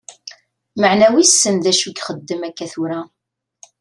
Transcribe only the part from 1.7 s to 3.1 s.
acu i ixeddem akka tura.